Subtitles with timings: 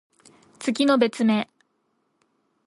[0.57, 1.47] 月の別名。